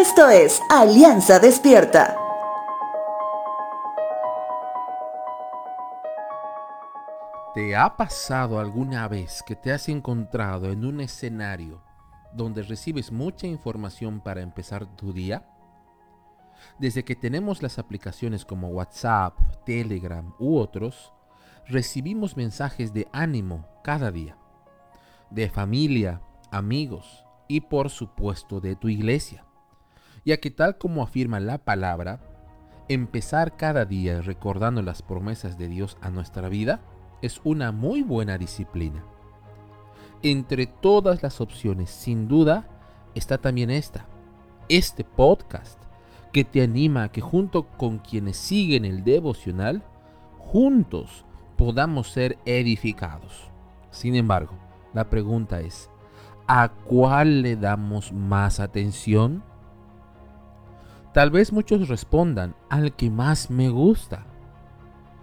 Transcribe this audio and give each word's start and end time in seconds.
Esto 0.00 0.30
es 0.30 0.62
Alianza 0.70 1.38
Despierta. 1.40 2.16
¿Te 7.52 7.76
ha 7.76 7.98
pasado 7.98 8.58
alguna 8.58 9.08
vez 9.08 9.42
que 9.42 9.56
te 9.56 9.72
has 9.72 9.90
encontrado 9.90 10.72
en 10.72 10.86
un 10.86 11.02
escenario 11.02 11.82
donde 12.32 12.62
recibes 12.62 13.12
mucha 13.12 13.46
información 13.46 14.22
para 14.22 14.40
empezar 14.40 14.86
tu 14.96 15.12
día? 15.12 15.46
Desde 16.78 17.04
que 17.04 17.14
tenemos 17.14 17.60
las 17.60 17.78
aplicaciones 17.78 18.46
como 18.46 18.68
WhatsApp, 18.68 19.36
Telegram 19.66 20.32
u 20.38 20.56
otros, 20.56 21.12
recibimos 21.66 22.38
mensajes 22.38 22.94
de 22.94 23.06
ánimo 23.12 23.66
cada 23.84 24.10
día, 24.10 24.38
de 25.28 25.50
familia, 25.50 26.22
amigos 26.50 27.26
y 27.48 27.60
por 27.60 27.90
supuesto 27.90 28.60
de 28.60 28.76
tu 28.76 28.88
iglesia, 28.88 29.44
ya 30.24 30.38
que 30.38 30.50
tal 30.50 30.78
como 30.78 31.02
afirma 31.02 31.40
la 31.40 31.58
palabra, 31.58 32.20
empezar 32.88 33.56
cada 33.56 33.84
día 33.84 34.20
recordando 34.20 34.82
las 34.82 35.02
promesas 35.02 35.56
de 35.58 35.68
Dios 35.68 35.96
a 36.00 36.10
nuestra 36.10 36.48
vida 36.48 36.80
es 37.22 37.40
una 37.44 37.72
muy 37.72 38.02
buena 38.02 38.38
disciplina. 38.38 39.04
Entre 40.22 40.66
todas 40.66 41.22
las 41.22 41.40
opciones, 41.40 41.90
sin 41.90 42.28
duda, 42.28 42.68
está 43.14 43.38
también 43.38 43.70
esta, 43.70 44.06
este 44.68 45.04
podcast, 45.04 45.78
que 46.32 46.44
te 46.44 46.62
anima 46.62 47.04
a 47.04 47.08
que 47.12 47.20
junto 47.20 47.66
con 47.66 47.98
quienes 47.98 48.36
siguen 48.36 48.84
el 48.84 49.02
devocional, 49.02 49.82
juntos 50.38 51.24
podamos 51.56 52.10
ser 52.10 52.38
edificados. 52.44 53.50
Sin 53.90 54.14
embargo, 54.14 54.54
la 54.94 55.10
pregunta 55.10 55.60
es, 55.60 55.90
¿a 56.46 56.68
cuál 56.68 57.42
le 57.42 57.56
damos 57.56 58.12
más 58.12 58.60
atención? 58.60 59.42
Tal 61.12 61.30
vez 61.30 61.52
muchos 61.52 61.88
respondan 61.88 62.54
al 62.68 62.92
que 62.92 63.10
más 63.10 63.50
me 63.50 63.68
gusta. 63.68 64.24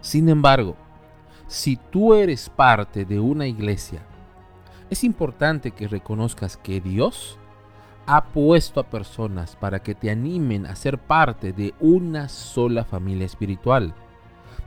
Sin 0.00 0.28
embargo, 0.28 0.76
si 1.46 1.76
tú 1.76 2.14
eres 2.14 2.48
parte 2.50 3.04
de 3.04 3.20
una 3.20 3.46
iglesia, 3.46 4.02
es 4.90 5.04
importante 5.04 5.70
que 5.70 5.88
reconozcas 5.88 6.56
que 6.56 6.80
Dios 6.80 7.38
ha 8.06 8.24
puesto 8.24 8.80
a 8.80 8.90
personas 8.90 9.54
para 9.56 9.82
que 9.82 9.94
te 9.94 10.10
animen 10.10 10.66
a 10.66 10.74
ser 10.74 10.98
parte 10.98 11.52
de 11.52 11.74
una 11.78 12.28
sola 12.28 12.84
familia 12.84 13.26
espiritual 13.26 13.94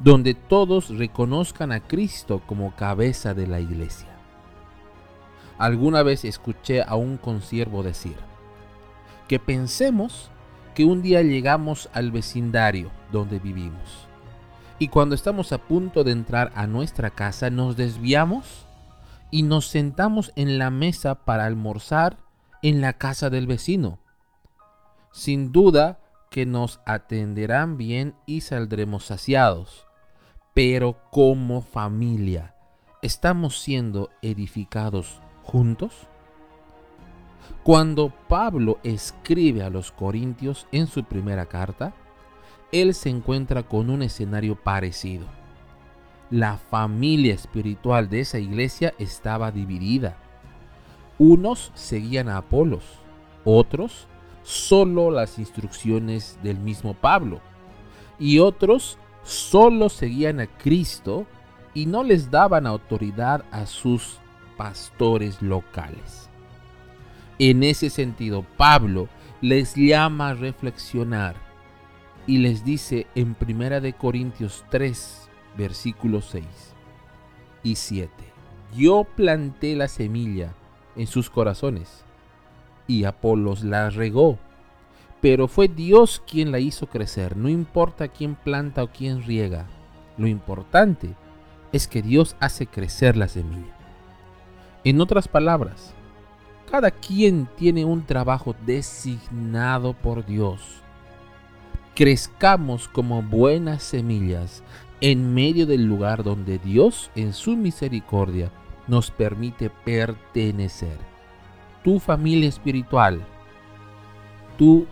donde 0.00 0.34
todos 0.34 0.96
reconozcan 0.96 1.72
a 1.72 1.80
Cristo 1.80 2.40
como 2.46 2.74
cabeza 2.76 3.34
de 3.34 3.46
la 3.46 3.60
iglesia. 3.60 4.08
Alguna 5.58 6.02
vez 6.02 6.24
escuché 6.24 6.82
a 6.82 6.94
un 6.94 7.16
consiervo 7.16 7.82
decir 7.82 8.16
que 9.26 9.40
pensemos 9.40 10.30
que 10.78 10.84
un 10.84 11.02
día 11.02 11.22
llegamos 11.22 11.90
al 11.92 12.12
vecindario 12.12 12.92
donde 13.10 13.40
vivimos 13.40 14.06
y 14.78 14.86
cuando 14.86 15.16
estamos 15.16 15.50
a 15.52 15.58
punto 15.58 16.04
de 16.04 16.12
entrar 16.12 16.52
a 16.54 16.68
nuestra 16.68 17.10
casa 17.10 17.50
nos 17.50 17.76
desviamos 17.76 18.64
y 19.32 19.42
nos 19.42 19.66
sentamos 19.66 20.30
en 20.36 20.56
la 20.56 20.70
mesa 20.70 21.16
para 21.16 21.46
almorzar 21.46 22.18
en 22.62 22.80
la 22.80 22.92
casa 22.92 23.28
del 23.28 23.48
vecino. 23.48 23.98
Sin 25.10 25.50
duda 25.50 25.98
que 26.30 26.46
nos 26.46 26.78
atenderán 26.86 27.76
bien 27.76 28.14
y 28.24 28.42
saldremos 28.42 29.06
saciados 29.06 29.88
pero 30.54 30.96
como 31.10 31.60
familia, 31.60 32.54
¿estamos 33.02 33.58
siendo 33.58 34.10
edificados 34.22 35.20
juntos? 35.42 36.06
Cuando 37.62 38.12
Pablo 38.28 38.78
escribe 38.82 39.62
a 39.62 39.70
los 39.70 39.92
Corintios 39.92 40.66
en 40.72 40.86
su 40.86 41.04
primera 41.04 41.46
carta, 41.46 41.94
él 42.72 42.94
se 42.94 43.08
encuentra 43.08 43.62
con 43.62 43.90
un 43.90 44.02
escenario 44.02 44.56
parecido. 44.56 45.26
La 46.30 46.58
familia 46.58 47.34
espiritual 47.34 48.08
de 48.10 48.20
esa 48.20 48.38
iglesia 48.38 48.94
estaba 48.98 49.50
dividida. 49.50 50.16
Unos 51.18 51.72
seguían 51.74 52.28
a 52.28 52.36
Apolos, 52.38 52.84
otros 53.44 54.06
solo 54.42 55.10
las 55.10 55.38
instrucciones 55.38 56.38
del 56.42 56.58
mismo 56.58 56.94
Pablo, 56.94 57.40
y 58.18 58.38
otros 58.38 58.98
solo 59.22 59.88
seguían 59.88 60.40
a 60.40 60.46
Cristo 60.46 61.26
y 61.74 61.86
no 61.86 62.02
les 62.02 62.30
daban 62.30 62.66
autoridad 62.66 63.44
a 63.50 63.66
sus 63.66 64.18
pastores 64.56 65.40
locales. 65.42 66.28
En 67.38 67.62
ese 67.62 67.90
sentido, 67.90 68.44
Pablo 68.56 69.08
les 69.40 69.74
llama 69.74 70.30
a 70.30 70.34
reflexionar 70.34 71.36
y 72.26 72.38
les 72.38 72.64
dice 72.64 73.06
en 73.14 73.36
1 73.40 73.80
de 73.80 73.92
Corintios 73.92 74.64
3, 74.70 75.28
versículos 75.56 76.26
6 76.30 76.44
y 77.62 77.76
7, 77.76 78.10
yo 78.76 79.04
planté 79.04 79.76
la 79.76 79.88
semilla 79.88 80.54
en 80.96 81.06
sus 81.06 81.30
corazones 81.30 82.04
y 82.86 83.04
Apolos 83.04 83.62
la 83.62 83.90
regó 83.90 84.38
pero 85.20 85.48
fue 85.48 85.68
Dios 85.68 86.22
quien 86.26 86.52
la 86.52 86.60
hizo 86.60 86.86
crecer. 86.86 87.36
No 87.36 87.48
importa 87.48 88.08
quién 88.08 88.34
planta 88.36 88.82
o 88.82 88.88
quién 88.88 89.22
riega. 89.22 89.66
Lo 90.16 90.26
importante 90.26 91.14
es 91.72 91.88
que 91.88 92.02
Dios 92.02 92.36
hace 92.40 92.66
crecer 92.66 93.16
la 93.16 93.28
semilla. 93.28 93.76
En 94.84 95.00
otras 95.00 95.28
palabras, 95.28 95.92
cada 96.70 96.90
quien 96.90 97.48
tiene 97.56 97.84
un 97.84 98.04
trabajo 98.04 98.54
designado 98.66 99.94
por 99.94 100.24
Dios. 100.26 100.60
Crezcamos 101.94 102.88
como 102.88 103.22
buenas 103.22 103.82
semillas 103.82 104.62
en 105.00 105.34
medio 105.34 105.66
del 105.66 105.84
lugar 105.84 106.22
donde 106.22 106.58
Dios 106.58 107.10
en 107.14 107.32
su 107.32 107.56
misericordia 107.56 108.50
nos 108.86 109.10
permite 109.10 109.70
pertenecer. 109.70 110.98
Tu 111.82 111.98
familia 111.98 112.48
espiritual, 112.48 113.20
tu 114.56 114.86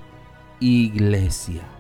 iglesia. 0.61 1.76